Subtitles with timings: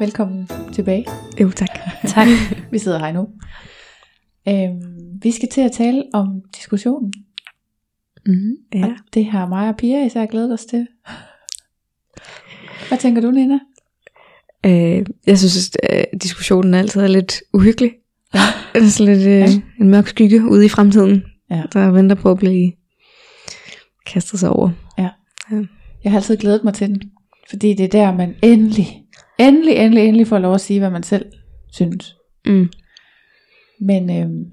[0.00, 1.06] Velkommen tilbage.
[1.40, 1.68] Jo, tak.
[2.14, 2.28] tak.
[2.70, 3.28] Vi sidder her nu.
[4.48, 7.12] Øhm, vi skal til at tale om diskussionen.
[8.26, 8.84] Mm, ja.
[8.84, 10.86] Og det har mig og Pia især glædet os til.
[12.88, 13.58] Hvad tænker du, Nina?
[14.66, 17.92] Øh, jeg synes, at øh, diskussionen altid er lidt uhyggelig.
[18.34, 18.40] Ja.
[18.74, 19.60] Det er sådan lidt øh, ja.
[19.80, 21.62] en mørk skygge ude i fremtiden, ja.
[21.72, 22.72] der venter på at blive
[24.06, 24.70] kastet sig over.
[24.98, 25.08] Ja.
[25.50, 25.62] ja.
[26.04, 27.02] Jeg har altid glædet mig til den,
[27.50, 28.99] fordi det er der, man endelig,
[29.48, 31.32] endelig, endelig, endelig får lov at sige, hvad man selv
[31.72, 32.16] synes.
[32.46, 32.70] Mm.
[33.80, 34.52] Men øh,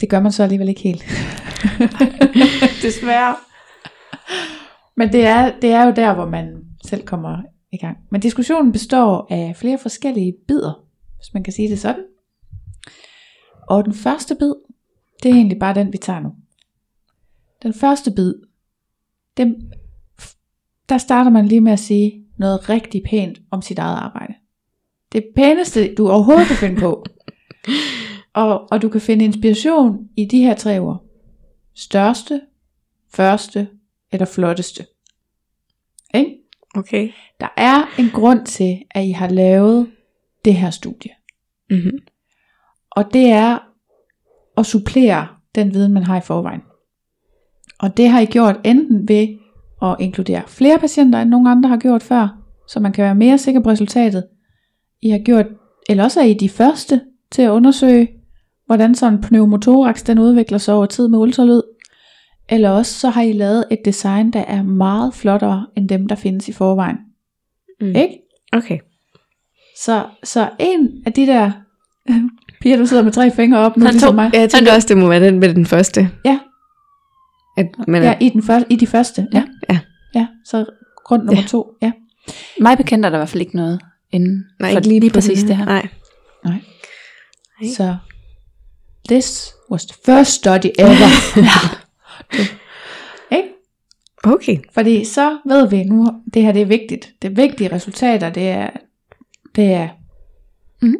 [0.00, 1.02] det gør man så alligevel ikke helt.
[2.82, 3.36] Desværre.
[4.96, 7.42] Men det er, det er jo der, hvor man selv kommer
[7.72, 7.98] i gang.
[8.10, 10.84] Men diskussionen består af flere forskellige bidder,
[11.16, 12.04] hvis man kan sige det sådan.
[13.68, 14.54] Og den første bid,
[15.22, 16.34] det er egentlig bare den, vi tager nu.
[17.62, 18.34] Den første bid,
[19.36, 19.72] den,
[20.88, 24.34] der starter man lige med at sige noget rigtig pænt om sit eget arbejde.
[25.12, 27.04] Det pæneste, du overhovedet kan finde på.
[28.34, 31.04] Og, og du kan finde inspiration i de her tre ord.
[31.74, 32.40] Største,
[33.14, 33.68] første
[34.12, 34.86] eller flotteste.
[36.14, 36.36] Ikke?
[36.74, 37.10] Okay.
[37.40, 39.90] Der er en grund til, at I har lavet
[40.44, 41.10] det her studie.
[41.70, 41.98] Mm-hmm.
[42.90, 43.58] Og det er
[44.56, 46.62] at supplere den viden, man har i forvejen.
[47.78, 49.38] Og det har I gjort enten ved
[49.82, 52.28] at inkludere flere patienter, end nogen andre har gjort før,
[52.68, 54.24] så man kan være mere sikker på resultatet.
[55.02, 55.46] I har gjort,
[55.88, 57.00] eller også er I de første
[57.32, 58.08] til at undersøge,
[58.66, 61.62] hvordan sådan en pneumotorax den udvikler sig over tid med ultralyd.
[62.48, 66.14] Eller også så har I lavet et design, der er meget flottere end dem, der
[66.14, 66.96] findes i forvejen.
[67.80, 67.86] Mm.
[67.86, 68.18] Ikke?
[68.52, 68.78] Okay.
[69.84, 71.50] Så, så en af de der
[72.60, 74.30] piger, du sidder med tre fingre op nu, Han ligesom mig.
[74.34, 76.10] ja, jeg tænker også, det må være den med den første.
[76.24, 76.38] Ja.
[77.56, 79.26] At man Ja, i, den første, i de første.
[79.32, 79.38] Ja.
[79.38, 79.44] ja.
[80.14, 80.26] Ja.
[80.44, 80.66] Så
[81.04, 81.48] grund nummer Ja.
[81.48, 81.72] to.
[81.82, 81.92] Ja.
[82.60, 83.80] Mig bekendt er der i hvert fald ikke noget
[84.12, 85.64] inden Nej, for ikke lige, lige præcis det her.
[85.64, 85.88] Nej.
[86.44, 86.54] Nej.
[87.60, 87.70] Nej.
[87.70, 87.96] Så
[89.08, 91.36] this was the first study ever.
[93.36, 93.48] Ikke?
[94.24, 94.58] Okay.
[94.72, 97.12] Fordi så ved vi nu, det her det er vigtigt.
[97.22, 98.70] Det er vigtige resultater, det er,
[99.56, 99.88] det er
[100.82, 100.96] Mhm.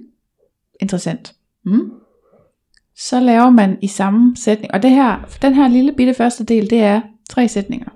[0.81, 1.35] interessant.
[1.65, 1.91] Mm.
[2.97, 6.71] Så laver man i samme sætning, og det her, den her lille bitte første del,
[6.71, 7.89] det er tre sætninger.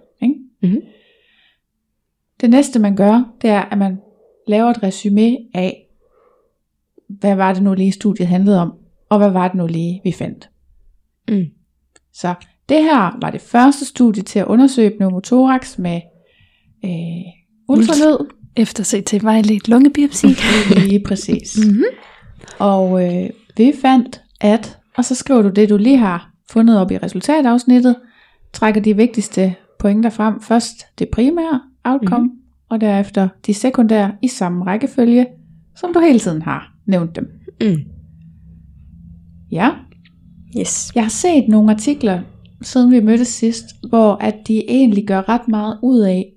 [2.42, 3.98] Det næste man gør, det er, at man
[4.46, 5.86] laver et resume af,
[7.08, 8.72] hvad var det nu lige studiet handlede om,
[9.08, 10.50] og hvad var det nu lige vi fandt.
[11.28, 11.44] Mm.
[12.12, 12.34] Så
[12.68, 16.00] det her var det første studie til at undersøge pneumotorax med
[16.84, 17.32] øh,
[17.68, 18.16] ultralyd.
[18.56, 20.26] Efter CT vejledt lungebiopsi.
[20.88, 21.58] Lige præcis.
[21.66, 21.84] mm-hmm.
[22.58, 26.90] Og øh, vi fandt, at, og så skriver du det, du lige har fundet op
[26.90, 27.96] i resultatafsnittet,
[28.52, 30.40] trækker de vigtigste pointer frem.
[30.40, 32.40] Først det primære outcome, mm-hmm.
[32.70, 35.26] og derefter de sekundære i samme rækkefølge,
[35.76, 37.30] som du hele tiden har nævnt dem.
[37.60, 37.76] Mm.
[39.50, 39.70] Ja,
[40.60, 40.92] Yes.
[40.94, 42.20] jeg har set nogle artikler,
[42.62, 46.32] siden vi mødtes sidst, hvor at de egentlig gør ret meget ud af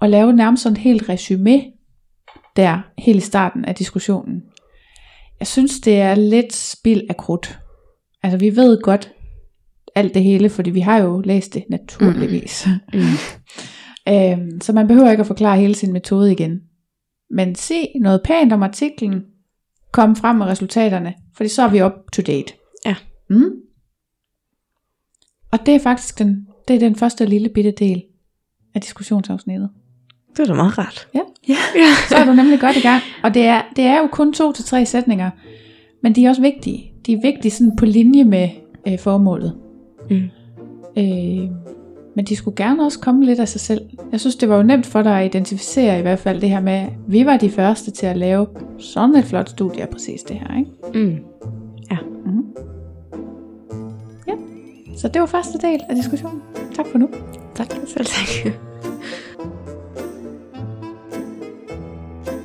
[0.00, 1.62] at lave nærmest sådan et helt resume
[2.56, 4.42] der, helt i starten af diskussionen.
[5.40, 7.58] Jeg synes, det er lidt spild af krudt.
[8.22, 9.12] Altså, vi ved godt
[9.94, 12.68] alt det hele, fordi vi har jo læst det naturligvis.
[12.94, 13.00] Mm.
[14.08, 16.60] øhm, så man behøver ikke at forklare hele sin metode igen.
[17.30, 19.24] Men se noget pænt om artiklen,
[19.92, 22.52] kom frem med resultaterne, fordi så er vi up to date.
[22.86, 22.94] Ja.
[23.30, 23.50] Mm.
[25.52, 28.02] Og det er faktisk den, det er den første lille bitte del
[28.74, 29.70] af diskussionsafsnittet.
[30.36, 31.08] Det er da meget rart.
[31.14, 31.20] Ja.
[31.48, 31.56] Ja.
[32.08, 33.02] Så er du nemlig godt i gang.
[33.22, 35.30] Og det er, det er jo kun to til tre sætninger,
[36.02, 36.92] men de er også vigtige.
[37.06, 38.48] De er vigtige sådan på linje med
[38.88, 39.58] øh, formålet.
[40.10, 40.28] Mm.
[40.96, 41.50] Øh,
[42.18, 43.80] men de skulle gerne også komme lidt af sig selv.
[44.12, 46.60] Jeg synes, det var jo nemt for dig at identificere i hvert fald det her
[46.60, 48.46] med, at vi var de første til at lave
[48.78, 50.58] sådan et flot studie af præcis det her.
[50.58, 50.70] Ikke?
[50.94, 51.18] Mm.
[52.26, 52.44] Mm.
[54.96, 56.42] Så det var første del af diskussionen.
[56.74, 57.08] Tak for nu.
[57.54, 57.66] Tak.
[57.86, 58.52] Selv tak.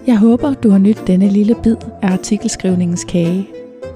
[0.08, 3.48] Jeg håber, du har nydt denne lille bid af artikelskrivningens kage.